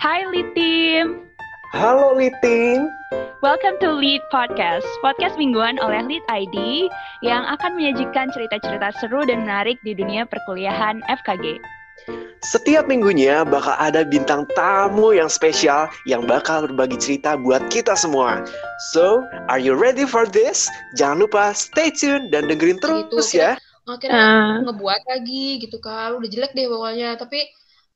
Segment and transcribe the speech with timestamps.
[0.00, 1.28] Hai Lead Team.
[1.70, 2.90] Halo Litin.
[3.40, 6.88] Welcome to Lead Podcast, podcast mingguan oleh Lead ID
[7.22, 11.56] yang akan menyajikan cerita-cerita seru dan menarik di dunia perkuliahan FKG.
[12.40, 18.40] Setiap minggunya bakal ada bintang tamu yang spesial yang bakal berbagi cerita buat kita semua.
[18.96, 20.66] So, are you ready for this?
[20.96, 23.54] Jangan lupa stay tune dan dengerin terus Gitu, ya.
[23.84, 24.62] akhirnya Ah.
[24.70, 27.42] ngebuat lagi gitu kan udah jelek deh pokoknya tapi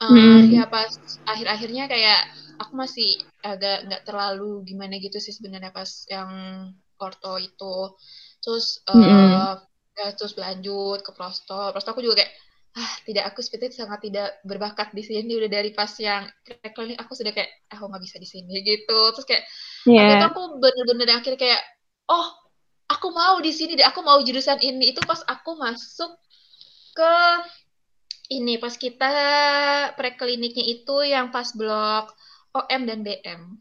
[0.02, 0.50] uh, Hmm.
[0.50, 0.90] ya pas
[1.26, 2.20] akhir-akhirnya kayak
[2.58, 6.30] aku masih agak nggak terlalu gimana gitu sih sebenarnya pas yang
[6.98, 7.76] orto itu
[8.40, 9.58] terus uh, Mm-mm.
[9.98, 12.32] ya, terus lanjut ke prosto prosto aku juga kayak
[12.74, 16.26] ah tidak aku seperti sangat tidak berbakat di sini udah dari pas yang
[16.74, 19.46] klinik aku sudah kayak ah, aku nggak bisa di sini gitu terus kayak
[19.84, 20.32] Iya.
[20.32, 21.60] aku bener-bener akhirnya kayak,
[22.08, 22.24] oh,
[22.88, 24.96] aku mau di sini deh, aku mau jurusan ini.
[24.96, 26.08] Itu pas aku masuk
[26.96, 27.12] ke
[28.30, 29.12] ini, pas kita
[29.94, 32.14] prekliniknya itu yang pas blok
[32.54, 33.58] OM dan BM.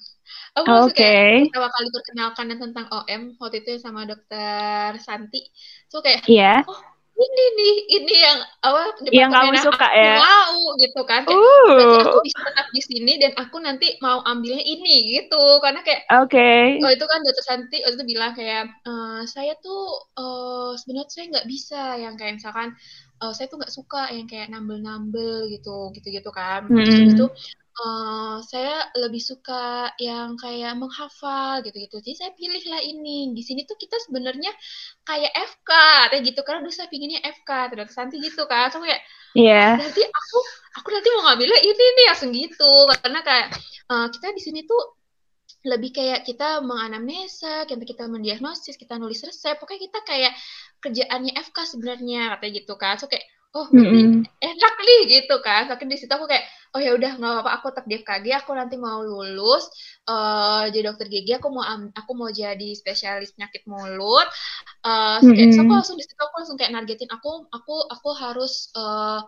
[0.53, 0.93] Aku Oke.
[0.93, 5.41] kayak pertama kali perkenalkan tentang OM waktu itu sama dokter Santi.
[5.89, 6.61] So kayak, Iya.
[6.63, 6.77] oh
[7.13, 10.15] ini nih, ini yang apa Yang kamu suka aku ya.
[10.17, 11.21] mau gitu kan.
[11.25, 12.25] Kayak, berarti aku Uh.
[12.25, 16.81] bisa tetap di sini dan aku nanti mau ambilnya ini gitu karena kayak Oke.
[16.81, 19.81] oh itu kan dokter Santi waktu itu bilang kayak "Eh, saya tuh
[20.17, 22.69] eh, sebenarnya saya nggak bisa yang kayak misalkan
[23.23, 26.61] eh, saya tuh nggak suka yang kayak nambel-nambel gitu gitu-gitu kan.
[26.83, 27.17] Terus habis Mm-mm.
[27.17, 27.25] itu
[27.81, 31.95] eh, saya lebih suka yang kayak menghafal gitu-gitu.
[32.05, 33.33] Jadi saya pilihlah ini.
[33.37, 34.51] Di sini tuh kita sebenarnya
[35.07, 35.71] kayak FK
[36.11, 38.69] kayak gitu karena dulu saya pinginnya FK dokter Santi gitu kan.
[38.73, 39.01] So kayak
[39.33, 39.79] Iya.
[39.79, 40.37] nanti aku
[40.77, 42.71] aku nanti mau ngambilnya ini nih langsung gitu.
[43.01, 43.47] Karena kayak
[43.91, 44.81] eh, kita di sini tuh
[45.63, 50.33] lebih kayak kita menganamnesa, kita kita mendiagnosis, kita nulis resep, pokoknya kita kayak
[50.83, 52.95] kerjaannya FK sebenarnya katanya gitu kan.
[52.99, 53.25] So kayak
[53.55, 54.25] oh berarti Mm-mm.
[54.43, 55.61] enak nih gitu kan.
[55.71, 58.51] Tapi di situ aku kayak oh ya udah nggak apa-apa aku tetap di FKG, aku
[58.59, 59.63] nanti mau lulus
[60.09, 61.63] eh jadi dokter gigi, aku mau
[61.95, 64.27] aku mau jadi spesialis penyakit mulut.
[64.85, 68.09] Eh so kayak so aku langsung di situ aku langsung kayak nargetin aku aku aku
[68.23, 69.19] harus eh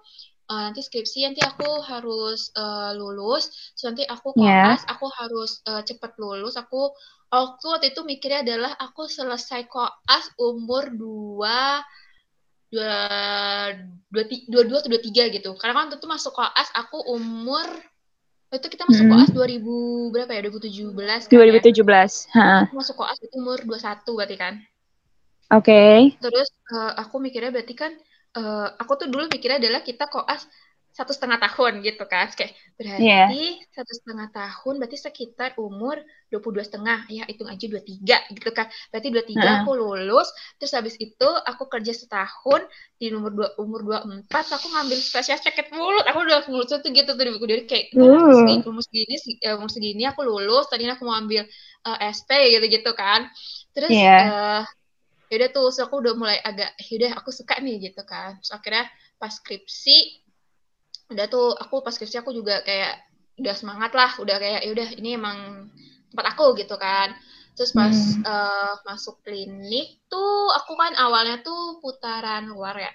[0.45, 4.73] eh, nanti skripsi nanti aku harus eh, lulus Terus nanti aku Iya.
[4.77, 6.93] koas aku harus eh, cepet lulus aku
[7.29, 11.81] aku waktu itu mikirnya adalah aku selesai koas umur dua
[12.69, 12.93] dua
[14.11, 17.67] dua dua dua atau dua tiga gitu karena kan waktu itu masuk koas aku umur
[18.51, 19.13] waktu itu kita masuk Mm-mm.
[19.15, 20.93] koas 2000 berapa ya 2017
[21.27, 22.35] kan ya 2017.
[22.35, 22.45] Ha.
[22.67, 24.55] aku masuk koas itu umur 21 berarti kan
[25.53, 26.17] Oke.
[26.17, 27.93] Terus eh, aku mikirnya berarti kan
[28.37, 30.43] eh, aku tuh dulu mikirnya adalah kita koas
[30.95, 32.31] satu setengah tahun gitu kan.
[32.39, 32.55] Kayak
[32.95, 33.27] Iya.
[33.27, 33.41] berarti
[33.75, 35.99] satu setengah tahun berarti sekitar umur
[36.31, 38.67] 22 setengah ya hitung aja 23 gitu kan.
[38.91, 39.59] Berarti 23 Heeh.
[39.59, 42.61] aku lulus terus habis itu aku kerja setahun
[42.95, 46.03] di umur dua umur 24 aku ngambil spesial sakit mulut.
[46.07, 48.71] Aku udah lulus tuh gitu tuh di buku diri kayak "Ntar umur segini, Uh.
[48.71, 51.43] umur segini se- eh, umur segini aku lulus tadinya aku mau ambil
[51.87, 53.27] eh, SP gitu-gitu kan.
[53.75, 54.15] Terus Iya.
[54.15, 54.63] eh
[55.31, 58.37] yaudah tuh terus aku udah mulai agak yaudah aku suka nih gitu kan.
[58.41, 58.85] Terus akhirnya
[59.17, 59.97] pas skripsi
[61.13, 62.93] udah tuh aku pas skripsi aku juga kayak
[63.41, 65.69] udah semangat lah udah kayak yaudah ini emang
[66.13, 67.13] tempat aku gitu kan.
[67.55, 68.23] Terus pas Hmm.
[68.25, 72.91] eh, masuk klinik tuh aku kan awalnya tuh putaran luar ya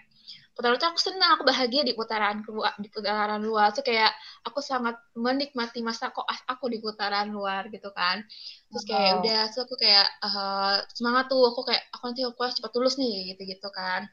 [0.60, 4.12] putaran tuh aku senang aku bahagia di putaran keluar di putaran luar tuh kayak
[4.44, 8.20] aku sangat menikmati masa koas aku di putaran luar gitu kan
[8.68, 9.24] terus kayak Wow.
[9.24, 13.32] udah terus aku kayak eh, semangat tuh aku kayak aku nanti aku cepat lulus nih
[13.32, 14.04] gitu gitu kan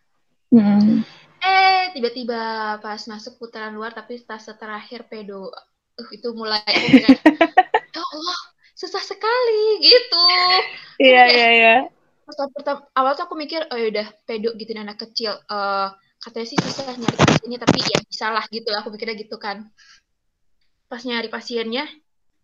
[0.48, 1.04] Mm.
[1.44, 7.20] eh tiba-tiba pas masuk putaran luar tapi fase terakhir pedo uh, itu mulai aku kayak
[7.92, 8.40] ya Allah
[8.80, 10.24] susah sekali gitu
[11.04, 11.74] Iya, kayak iya, iya.
[12.56, 15.88] pertama, awal tuh aku mikir oh yaudah pedo gitu anak kecil eh
[16.28, 18.70] katanya sih susah nyari pasiennya tapi ya bisa lah gitu.
[18.80, 19.58] Aku mikirnya gitu kan.
[20.92, 21.84] Pas nyari pasiennya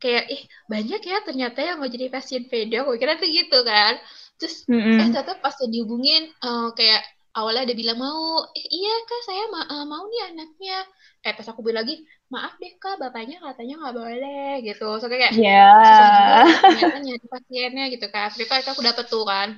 [0.01, 0.41] kayak ih
[0.73, 3.94] banyak ya ternyata yang mau jadi pasien pedo aku kira tuh gitu kan.
[4.39, 4.55] Terus
[4.99, 5.09] eh Mm-mm.
[5.09, 7.01] ternyata pas dihubungin eh, kayak
[7.38, 8.21] awalnya ada bilang mau
[8.57, 10.75] eh, iya kak saya ma- eh, mau nih anaknya.
[11.25, 11.95] Eh pas aku bilang lagi
[12.33, 14.85] maaf deh kak bapaknya katanya nggak boleh gitu.
[15.01, 15.63] So kayak Ya.
[15.88, 18.27] susah juga ya ternyata nyari pasiennya gitu kan.
[18.33, 19.50] Tapi itu aku dapet tuh kan.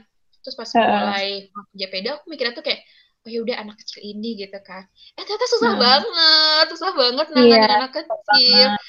[0.42, 0.96] Terus pas Heeh.
[0.96, 1.26] mulai
[1.56, 2.82] kerja pedo aku mikirnya tuh kayak
[3.26, 4.86] oh ya udah anak kecil ini gitu kan
[5.18, 5.82] eh ternyata susah Hmm.
[5.82, 8.80] banget susah banget Iya, nanganin anak kecil banget.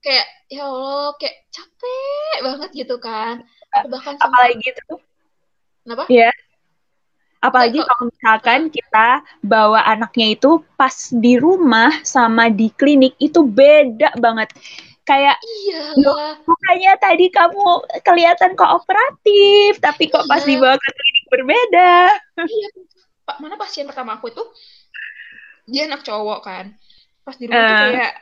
[0.00, 3.34] kayak ya Allah kayak capek banget gitu kan
[3.70, 4.98] aku bahkan sempat Apalagi tuh,
[5.82, 6.30] kenapa ya.
[7.38, 9.08] Apalagi Kayak kok kalau misalkan kita
[9.44, 10.50] bawa anaknya itu
[10.80, 14.48] pas di rumah sama di klinik itu beda banget.
[15.04, 15.92] Kayak iya
[16.48, 17.64] makanya tadi kamu
[18.00, 21.92] kelihatan kooperatif, tapi kok pas iya dibawa ke klinik berbeda.
[22.48, 22.68] iya
[23.40, 24.44] mana pasien pertama aku itu?
[25.68, 26.76] Dia anak cowok kan.
[27.24, 28.14] Pas di rumah tuh Eh, kayak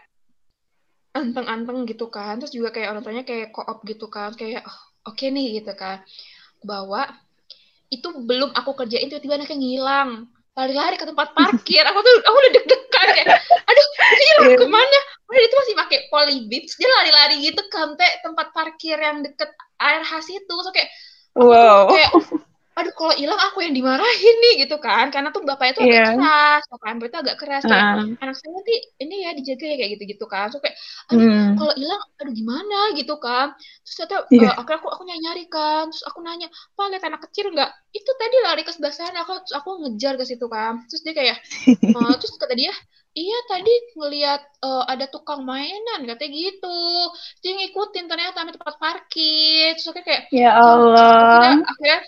[1.12, 2.38] anteng-anteng gitu kan.
[2.38, 4.32] Terus juga kayak orang tuanya kayak koop gitu kan.
[4.38, 4.78] Kayak oh,
[5.10, 6.06] oke okay nih gitu kan.
[6.62, 7.10] Bahwa
[7.92, 10.10] itu belum aku kerjain tiba-tiba anaknya ngilang.
[10.54, 11.82] Lari-lari ke tempat parkir.
[11.82, 14.56] Aku tuh aku udah deg-degan kayak aduh ini iya.
[14.56, 14.98] ke mana?
[15.26, 19.50] Udah itu masih pakai polybips dia lari-lari gitu kan tempat parkir yang deket
[19.80, 20.54] air khas itu.
[20.62, 20.92] So kayak
[21.34, 21.88] wow.
[21.90, 22.12] kayak
[22.72, 25.12] aduh kalau hilang aku yang dimarahin nih gitu kan.
[25.12, 26.08] Karena tuh bapaknya tuh yeah.
[26.08, 28.22] agak keras bapak Amber tuh agak keras kayak uh.
[28.24, 30.46] anak saya nanti ini ya dijaga ya kayak gitu gitu kan.
[30.48, 30.76] So kayak
[31.12, 31.52] aduh mm.
[31.60, 33.46] kalau hilang aduh gimana gitu kan.
[33.84, 34.54] Terus ternyata yeah.
[34.56, 35.84] uh, aku aku nyari nyari kan.
[35.92, 37.70] Terus aku nanya pak lihat anak kecil nggak?
[37.92, 40.80] Itu tadi lari ke sebelah sana aku terus aku ngejar ke situ kan.
[40.88, 41.36] Terus dia kayak
[41.92, 42.72] uh, terus kata dia
[43.12, 46.80] iya tadi ngelihat uh, ada tukang mainan katanya gitu.
[47.44, 49.76] Dia ngikutin ternyata sampai tempat parkir.
[49.76, 51.60] Terus kayak ya Allah.
[51.60, 52.00] akhirnya, akhirnya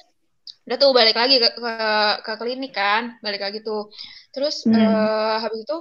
[0.64, 1.74] udah tuh balik lagi ke, ke,
[2.24, 3.92] ke klinik kan balik lagi tuh
[4.32, 4.72] terus hmm.
[4.72, 5.78] uh, habis itu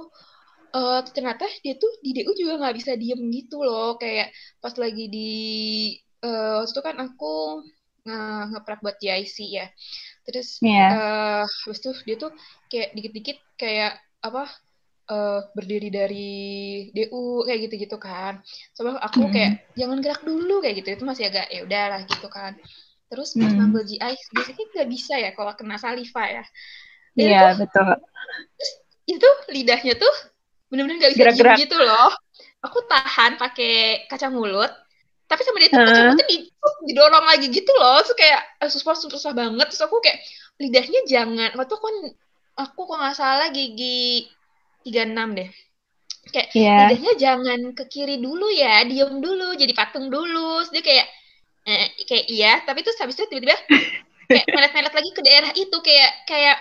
[0.76, 4.28] uh, ternyata dia tuh di DU juga nggak bisa diem gitu loh kayak
[4.60, 5.32] pas lagi di
[6.20, 7.64] uh, waktu itu kan aku
[8.04, 9.66] uh, ngeprep buat GIC ya
[10.28, 10.92] terus yeah.
[10.92, 12.32] uh, habis itu dia tuh
[12.68, 14.52] kayak dikit-dikit kayak apa
[15.08, 16.32] uh, berdiri dari
[16.96, 18.40] DU kayak gitu-gitu kan.
[18.72, 19.76] Soalnya aku kayak hmm.
[19.76, 20.96] jangan gerak dulu kayak gitu.
[20.96, 22.56] Itu masih agak ya udahlah gitu kan
[23.14, 23.58] terus pas hmm.
[23.62, 26.44] ngambil GI biasanya nggak bisa ya kalau kena saliva ya
[27.14, 27.94] iya betul
[28.58, 28.70] terus
[29.06, 30.14] itu lidahnya tuh
[30.66, 31.56] benar-benar nggak bisa Gerak-gerak.
[31.62, 32.10] gitu loh
[32.58, 34.74] aku tahan pakai kaca mulut
[35.30, 35.86] tapi sama dia tuh uh.
[35.86, 36.36] kaca mulutnya di,
[36.90, 40.18] didorong lagi gitu loh terus kayak eh, susah susah banget terus aku kayak
[40.58, 41.88] lidahnya jangan waktu aku
[42.58, 44.26] aku kok nggak salah gigi
[44.82, 45.50] 36 deh
[46.34, 46.90] kayak yeah.
[46.90, 51.06] lidahnya jangan ke kiri dulu ya diem dulu jadi patung dulu terus dia kayak
[51.64, 53.56] eh, kayak iya tapi terus habis itu tiba-tiba
[54.30, 56.56] kayak melet-melet lagi ke daerah itu kayak kayak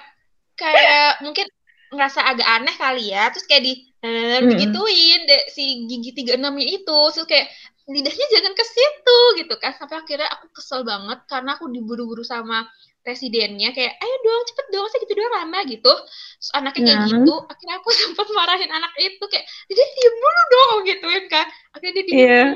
[0.60, 1.48] kayak mungkin
[1.94, 3.74] ngerasa agak aneh kali ya terus kayak di
[4.04, 7.48] eh, begituin deh, si gigi tiga enamnya itu terus kayak
[7.88, 9.72] lidahnya jangan ke situ gitu kan.
[9.80, 12.68] Sampai akhirnya aku kesel banget karena aku diburu-buru sama
[13.04, 15.94] presidennya kayak ayo dong cepet dong saya gitu doang lama gitu.
[16.40, 17.12] Terus anaknya kayak yeah.
[17.16, 21.46] gitu akhirnya aku sempat marahin anak itu kayak dia diem dulu dong gitu kan.
[21.76, 22.20] Akhirnya dia diem.
[22.20, 22.50] Yeah.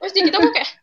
[0.00, 0.79] terus dia gitu aku kayak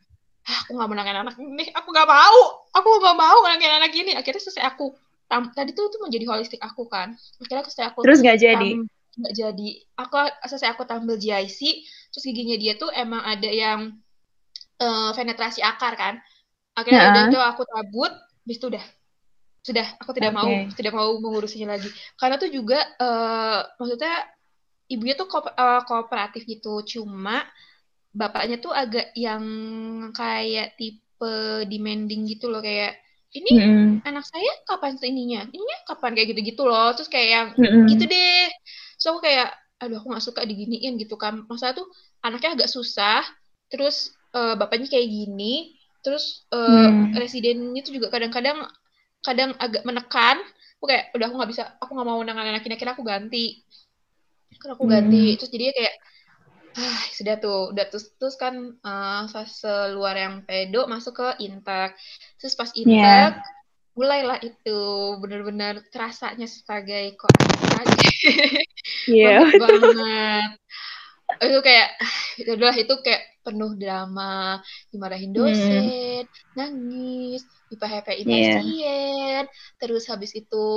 [0.47, 1.65] ah, aku nggak menangin anak ini.
[1.75, 2.39] Aku nggak mau.
[2.71, 4.11] Aku nggak mau menangin anak ini.
[4.15, 4.95] Akhirnya selesai aku
[5.27, 7.13] tam, tadi tuh itu menjadi holistik aku kan.
[7.44, 8.69] Akhirnya selesai aku terus nggak jadi?
[9.17, 9.69] nggak jadi.
[9.97, 10.15] Aku
[10.47, 11.59] selesai aku tampil GIC
[12.13, 13.97] terus giginya dia tuh emang ada yang
[14.79, 16.21] uh, penetrasi akar kan.
[16.77, 17.11] Akhirnya nah.
[17.11, 18.13] udah itu aku tabut
[18.47, 18.85] bis itu udah.
[19.65, 20.39] Sudah aku tidak okay.
[20.39, 21.89] mau tidak mau mengurusinya lagi.
[22.15, 24.15] Karena tuh juga uh, maksudnya
[24.88, 26.85] ibunya tuh ko uh, kooperatif gitu.
[26.85, 27.44] Cuma
[28.15, 29.44] bapaknya tuh agak yang
[30.15, 31.33] kayak tipe
[31.68, 32.98] demanding gitu loh kayak
[33.36, 34.07] ini mm.
[34.07, 37.86] anak saya kapan ininya ininya kapan kayak gitu-gitu loh terus kayak yang mm.
[37.92, 38.48] gitu deh
[38.95, 41.86] so aku kayak aduh aku gak suka diginiin gitu kan masa tuh
[42.25, 43.21] anaknya agak susah
[43.69, 47.13] terus uh, bapaknya kayak gini terus uh, mm.
[47.19, 48.65] residennya tuh juga kadang-kadang
[49.21, 50.39] kadang agak menekan
[50.77, 53.45] aku kayak udah aku nggak bisa aku nggak mau nangan anak ini akhirnya aku ganti
[54.57, 55.36] karena aku ganti mm.
[55.38, 55.95] terus jadi kayak
[56.77, 61.97] ah, sudah tuh udah terus terus kan uh, fase luar yang pedo masuk ke intek
[62.38, 63.41] terus pas intek yeah.
[63.97, 64.79] mulailah itu
[65.18, 67.33] benar-benar terasanya sebagai kok
[69.09, 69.41] yeah.
[69.62, 70.50] banget
[71.44, 71.89] itu kayak
[72.39, 74.63] itu adalah itu kayak penuh drama
[74.94, 75.38] dimarahin hmm.
[75.38, 76.56] dosen hmm.
[76.56, 79.44] nangis di PHP pasien yeah.
[79.81, 80.68] terus habis itu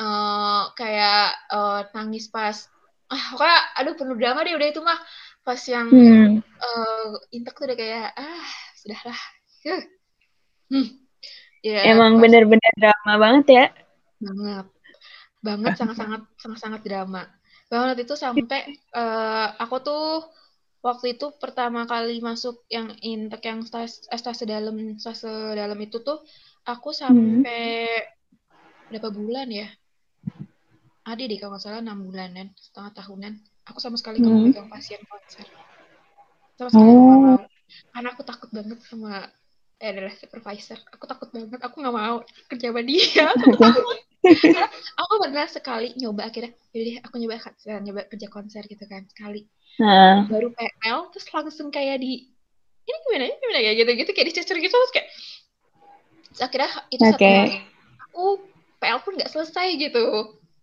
[0.00, 2.66] uh, kayak uh, nangis pas
[3.08, 4.98] ah pokoknya aduh penuh drama deh udah itu mah
[5.40, 6.44] pas yang hmm.
[6.60, 9.20] uh, intek tuh udah kayak ah sudahlah
[9.64, 9.82] huh.
[10.68, 10.88] hmm.
[11.64, 13.64] ya, emang bener-bener drama banget ya
[14.20, 14.66] banget
[15.40, 17.22] banget sangat-sangat sangat-sangat drama
[17.72, 20.28] banget itu sampai uh, aku tuh
[20.84, 26.20] waktu itu pertama kali masuk yang intek yang stas stase dalam stase dalam itu tuh
[26.68, 28.92] aku sampai hmm.
[28.92, 29.68] berapa bulan ya
[31.14, 33.32] ada deh kalau nggak salah enam bulanan setengah tahunan.
[33.68, 34.42] Aku sama sekali nggak hmm.
[34.44, 35.46] mau pegang pasien konser.
[36.56, 36.96] Sama sekali oh.
[37.00, 37.38] mau.
[37.92, 39.28] Karena aku takut banget sama
[39.78, 40.78] eh, adalah supervisor.
[40.92, 42.16] Aku takut banget aku nggak mau
[42.52, 43.24] kerja sama dia.
[43.36, 43.98] Aku takut.
[44.98, 47.38] Aku pernah sekali nyoba akhirnya jadi aku nyoba
[47.80, 49.46] nyoba kerja konser gitu kan sekali.
[49.78, 50.26] Uh.
[50.26, 52.26] baru PL terus langsung kayak di
[52.82, 53.72] ini gimana ini gimana ya?
[53.78, 55.08] Gitu gitu kayak dicecer gitu terus kayak
[56.34, 57.14] terus akhirnya itu okay.
[57.14, 57.56] satu hari
[58.02, 58.26] aku
[58.78, 60.06] PL pun nggak selesai gitu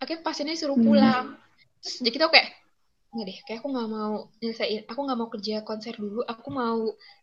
[0.05, 0.85] akhirnya pasiennya suruh hmm.
[0.85, 1.81] pulang hmm.
[1.81, 2.49] terus jadi kita kayak
[3.15, 6.79] nggak deh kayak aku nggak mau nyelesain aku nggak mau kerja konser dulu aku mau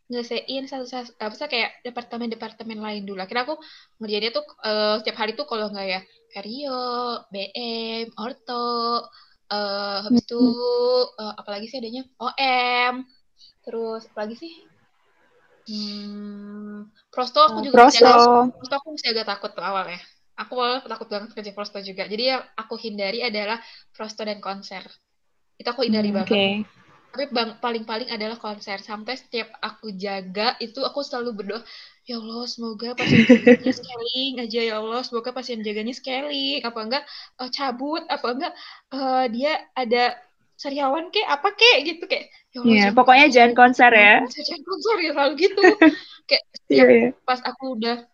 [0.08, 3.60] nyelesain satu satu apa sih kayak departemen departemen lain dulu akhirnya aku
[4.00, 6.00] ngerjainnya tuh uh, setiap hari tuh kalau nggak ya
[6.32, 6.80] perio
[7.28, 9.04] BM orto
[9.52, 10.42] uh, habis itu
[11.20, 13.04] uh, apalagi sih adanya OM
[13.60, 14.52] terus apalagi sih
[15.68, 18.00] hmm, prosto aku juga prosto.
[18.00, 20.00] Masih agak, prosto aku masih agak takut tuh awalnya
[20.36, 20.54] aku
[20.88, 22.08] takut banget kerja prosto juga.
[22.08, 23.60] Jadi yang aku hindari adalah
[23.92, 24.82] prosto dan konser.
[25.60, 26.30] Itu aku hindari hmm, banget.
[26.32, 26.52] okay.
[27.12, 28.80] tapi bang, paling-paling adalah konser.
[28.80, 31.60] Sampai setiap aku jaga itu aku selalu berdoa
[32.02, 35.00] ya Allah semoga pasien jaganya scaling aja ya Allah.
[35.04, 36.64] Semoga pasien jaganya scaling.
[36.64, 37.04] Apa enggak?
[37.36, 38.02] Uh, cabut.
[38.08, 38.52] Apa enggak?
[38.88, 40.16] Uh, dia ada
[40.56, 41.26] sariawan kek?
[41.28, 41.78] Apa kek?
[41.84, 44.24] Gitu kayak ya Allah, yeah, pokoknya jangan konser ya.
[44.28, 45.62] jangan konser ya selalu gitu.
[46.28, 47.10] Kayak yeah, yeah.
[47.26, 48.06] pas aku udah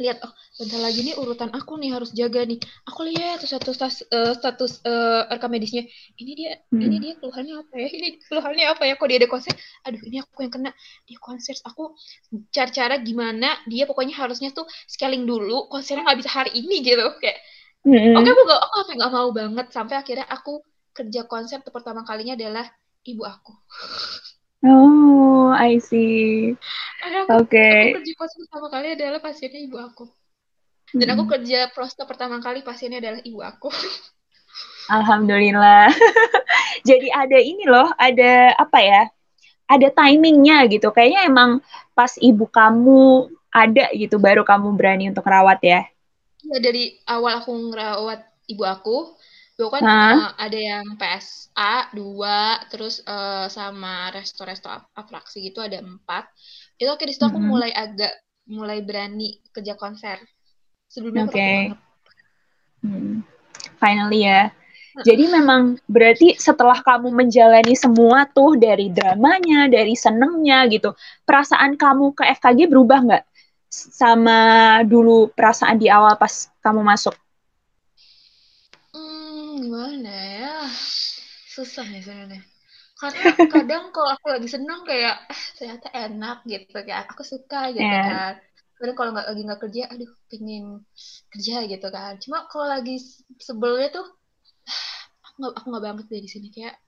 [0.00, 2.56] lihat oh bentar lagi nih urutan aku nih harus jaga nih.
[2.88, 5.84] Aku lihat satu status uh, status uh, rekam medisnya.
[6.16, 6.80] Ini dia hmm.
[6.80, 7.88] ini dia keluhannya apa ya?
[7.92, 8.94] Ini keluhannya apa ya?
[8.96, 9.54] Kok dia ada konser?
[9.84, 10.70] Aduh ini aku yang kena.
[11.04, 11.92] Dia konser aku
[12.48, 17.38] cara-cara gimana dia pokoknya harusnya tuh scaling dulu konsernya nggak bisa hari ini gitu kayak.
[17.82, 18.14] Hmm.
[18.14, 19.66] oke okay, aku gak aku nggak mau banget.
[19.74, 20.64] Sampai akhirnya aku
[20.96, 22.68] kerja konser pertama kalinya adalah
[23.02, 23.52] ibu aku
[24.62, 26.54] Oh, I see.
[27.26, 27.50] Oke.
[27.50, 27.78] Okay.
[27.92, 30.04] Aku kerja prosto pertama kali adalah pasiennya ibu aku.
[30.94, 31.14] Dan hmm.
[31.18, 33.68] aku kerja prosto pertama kali pasiennya adalah ibu aku.
[34.86, 35.90] Alhamdulillah.
[36.88, 39.02] Jadi ada ini loh, ada apa ya?
[39.66, 40.94] Ada timingnya gitu.
[40.94, 41.50] Kayaknya emang
[41.96, 45.80] pas ibu kamu ada gitu, baru kamu berani untuk rawat ya?
[46.42, 48.96] Iya dari awal aku ngerawat ibu aku,
[49.62, 54.66] Gue kan uh, ada yang PSA dua, terus uh, sama resto-resto
[54.98, 56.26] atraksi gitu ada empat.
[56.74, 57.52] Itu akhirnya situ aku mm -hmm.
[57.54, 58.12] mulai agak
[58.50, 60.18] mulai berani kerja konser.
[60.90, 61.38] Sebelumnya Oke.
[61.38, 61.58] Okay.
[62.82, 63.22] Hmm.
[63.78, 64.50] Finally ya.
[64.92, 70.92] Jadi memang berarti setelah kamu menjalani semua tuh dari dramanya, dari senengnya gitu,
[71.24, 73.24] perasaan kamu ke FKG berubah nggak
[73.72, 74.40] sama
[74.84, 77.16] dulu perasaan di awal pas kamu masuk?
[79.60, 80.56] Gimana ya?
[81.52, 82.42] Susah ya sebenarnya.
[83.02, 83.18] Karena
[83.54, 86.70] kadang kalau aku lagi seneng kayak eh, ternyata enak gitu.
[86.70, 88.06] Kayak aku suka gitu yeah.
[88.06, 88.34] kan.
[88.78, 90.64] Kadang kalau nggak lagi nggak kerja aduh pingin
[91.34, 92.14] kerja gitu kan.
[92.22, 93.02] Cuma kalau lagi
[93.42, 94.06] sebelnya tuh
[95.26, 96.48] aku nggak aku nggak banget deh di sini.
[96.54, 96.78] Kayak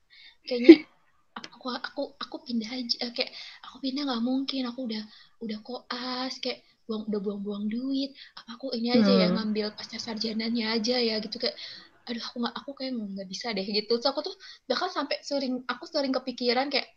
[0.47, 0.87] kayaknya
[1.59, 3.35] aku aku aku pindah aja kayak
[3.67, 4.63] aku pindah nggak mungkin.
[4.71, 5.03] Aku udah
[5.43, 8.15] udah koas kayak buang udah buang-buang duit.
[8.39, 9.19] Apa aku ini aja hmm.
[9.19, 11.43] ya ngambil pasca sarjananya aja ya gitu.
[11.43, 11.59] Kayak
[12.05, 13.97] aduh aku nggak aku kayak nggak bisa deh gitu.
[14.01, 14.35] So aku tuh
[14.69, 16.89] bahkan sampai sering aku sering kepikiran kayak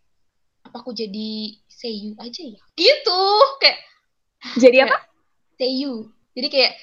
[0.68, 2.62] apa aku jadi seiyu aja ya?
[2.76, 3.24] Gitu
[3.64, 3.80] kayak
[4.60, 4.98] jadi apa?
[5.56, 6.12] Seiyu.
[6.36, 6.74] Jadi kayak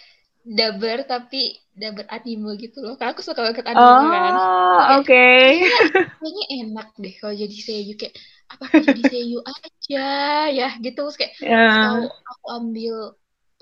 [0.44, 2.96] daber tapi daber anime gitu loh.
[2.96, 4.34] Karena aku suka banget anime oh, kan.
[5.00, 5.04] Oke.
[5.04, 5.48] okay.
[6.20, 7.94] kayaknya enak deh kalau jadi seiyu.
[8.00, 10.08] Kayak apa aku jadi seiyu aja
[10.48, 11.00] ya gitu.
[11.04, 12.00] Terus kayak yeah.
[12.00, 12.96] atau aku ambil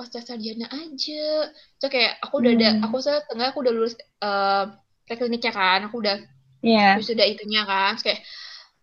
[0.02, 2.58] pasca sarjana aja so kayak aku udah hmm.
[2.58, 4.74] ada aku saya tengah aku udah lulus uh,
[5.06, 6.18] kliniknya kan aku udah
[6.66, 6.98] yeah.
[6.98, 8.20] sudah itunya kan Terus kayak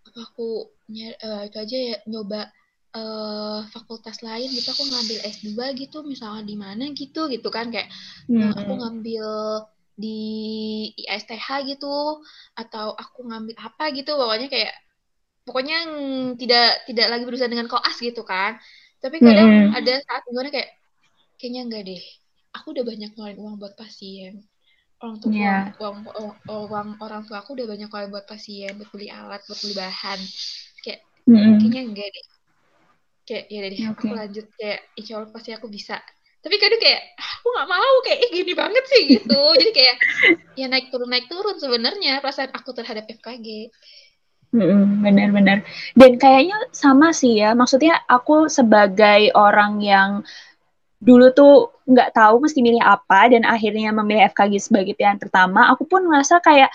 [0.08, 0.72] apa aku
[1.20, 2.48] uh, itu aja ya nyoba
[2.96, 7.92] uh, fakultas lain gitu aku ngambil S2 gitu misalnya di mana gitu gitu kan kayak
[8.32, 8.56] hmm.
[8.56, 9.28] aku ngambil
[10.00, 10.22] di
[10.96, 12.24] ISTH gitu
[12.56, 14.72] atau aku ngambil apa gitu pokoknya kayak
[15.44, 15.78] pokoknya
[16.40, 18.56] tidak tidak lagi berusaha dengan koas gitu kan
[19.04, 19.76] tapi kadang hmm.
[19.76, 20.79] ada saat gimana kayak
[21.40, 22.04] kayaknya enggak deh.
[22.60, 24.44] Aku udah banyak ngeluarin uang buat pasien.
[25.00, 25.72] Orang tua yeah.
[25.80, 29.60] uang, uang, uang orang tua aku udah banyak ngeluarin buat pasien buat beli alat buat
[29.64, 30.20] beli bahan.
[30.84, 31.56] Kayak mm -hmm.
[31.64, 32.26] kayaknya enggak deh.
[33.24, 33.88] Kayak ya deh okay.
[33.88, 34.46] aku lanjut.
[34.60, 35.98] Kayak insya Allah pasti aku bisa.
[36.40, 39.42] Tapi kadang kayak ah, aku nggak mau kayak eh, gini banget sih gitu.
[39.56, 39.96] Jadi kayak
[40.60, 43.72] ya naik turun naik turun sebenarnya perasaan aku terhadap FKG
[44.50, 45.62] benar-benar
[45.94, 47.54] dan kayaknya sama sih ya.
[47.54, 50.26] Maksudnya aku sebagai orang yang
[51.00, 55.88] dulu tuh nggak tahu mesti milih apa dan akhirnya memilih FKG sebagai pilihan pertama, aku
[55.88, 56.70] pun ngerasa kayak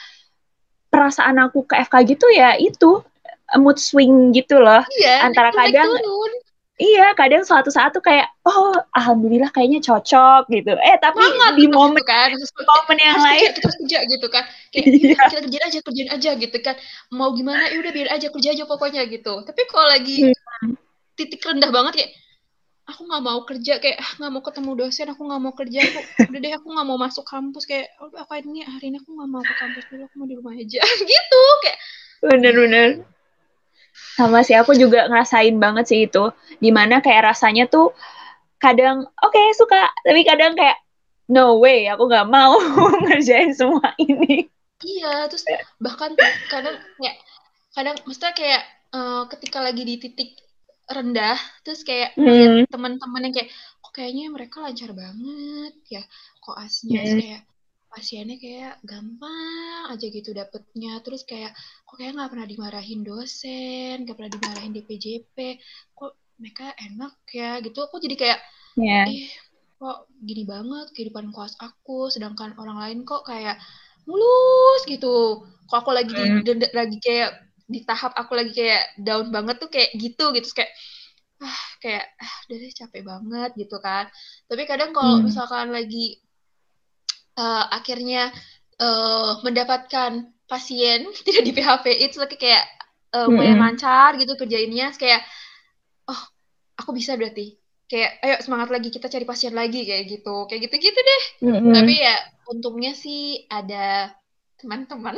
[0.88, 3.04] perasaan aku ke FKG tuh ya itu
[3.61, 4.83] mood swing gitu loh.
[5.00, 5.93] Iya, antara kadang
[6.75, 10.75] Iya, kadang suatu saat tuh kayak, oh, alhamdulillah kayaknya cocok gitu.
[10.75, 12.35] Eh, tapi Banget, di momen gitu kan,
[12.66, 14.43] momen yang lain kita kerja gitu kan.
[14.75, 15.14] Kayak iya.
[15.14, 16.75] kita kerjain aja, kerjain aja gitu kan.
[17.14, 19.47] Mau gimana, ya udah biar aja kerja aja pokoknya gitu.
[19.47, 20.75] Tapi kalau lagi hmm.
[21.14, 22.11] titik rendah banget kayak
[22.84, 26.00] aku nggak mau kerja kayak ah, nggak mau ketemu dosen aku nggak mau kerja aku
[26.30, 27.64] udah deh aku nggak mau masuk kampus.
[27.64, 28.64] Kayak oh, apa ini?
[28.64, 30.80] Hari ini aku nggak mau ke kampus dulu aku mau di rumah aja.
[31.10, 31.78] Gitu kayak.
[32.24, 32.88] Bener-bener
[34.14, 36.30] sama sih aku juga ngerasain banget sih itu.
[36.60, 37.96] Di mana kayak rasanya tuh
[38.60, 40.80] kadang oke okay, suka tapi kadang kayak
[41.28, 42.56] no way aku nggak mau
[43.08, 44.48] ngerjain semua ini.
[44.84, 45.48] Iya terus
[45.80, 46.12] bahkan
[46.52, 47.12] kadang ya
[47.72, 48.62] kadang maksudnya kayak
[48.92, 50.43] uh, ketika lagi di titik
[50.84, 52.68] rendah terus kayak hmm.
[52.68, 53.50] teman-teman yang kayak
[53.80, 56.02] kok kayaknya mereka lancar banget ya
[56.44, 57.18] koasnya hmm.
[57.20, 57.42] kayak
[57.94, 61.54] pasiennya kayak gampang aja gitu dapetnya terus kayak
[61.86, 65.36] kok kayak nggak pernah dimarahin dosen nggak pernah dimarahin DPJP
[65.94, 66.12] kok
[66.42, 68.40] mereka enak ya gitu aku jadi kayak
[68.74, 69.06] yeah.
[69.06, 69.30] ih
[69.78, 73.62] kok gini banget kehidupan kelas aku sedangkan orang lain kok kayak
[74.10, 76.60] mulus gitu kok aku lagi di, Mm.
[76.74, 77.30] lagi kayak
[77.73, 80.73] di tahap aku lagi kayak down banget tuh kayak gitu gitu kayak
[81.44, 84.04] ah kayak ah udah deh capek banget gitu kan
[84.49, 85.26] tapi kadang kalau Hmm.
[85.26, 86.21] misalkan lagi
[87.38, 88.30] eh, akhirnya
[88.80, 90.12] eh, mendapatkan
[90.50, 92.64] pasien tidak di PHP itu lagi kayak
[93.14, 93.61] eh, lumayan Mm-mm.
[93.61, 95.21] lancar gitu kerjainnya kayak
[96.11, 96.21] oh
[96.80, 97.56] aku bisa berarti
[97.90, 101.75] kayak ayo semangat lagi kita cari pasien lagi kayak gitu kayak gitu gitu deh Mm-mm.
[101.75, 102.14] tapi ya
[102.52, 104.11] untungnya sih ada
[104.61, 105.16] teman-teman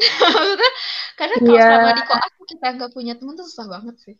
[1.17, 1.65] karena kalau Iya.
[1.67, 4.17] selama di koas kita nggak punya teman tuh susah banget sih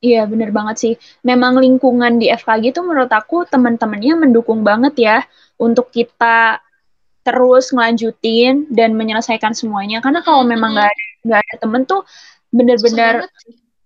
[0.00, 0.94] Iya, bener banget sih.
[1.20, 5.18] Memang lingkungan di FKG itu menurut aku teman-temannya mendukung banget ya
[5.60, 6.56] untuk kita
[7.20, 10.00] terus ngelanjutin dan menyelesaikan semuanya.
[10.00, 12.00] Karena kalau memang nggak ada nggak ada temen tuh
[12.48, 13.28] bener-bener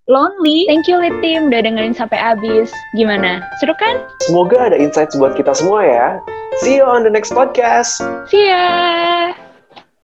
[0.07, 0.71] lonely.
[0.71, 2.71] Thank you Lit Team udah dengerin sampai habis.
[2.95, 3.43] Gimana?
[3.59, 4.07] Seru kan?
[4.31, 6.23] Semoga ada insights buat kita semua ya.
[6.63, 7.99] See you on the next podcast.
[8.31, 9.44] See ya!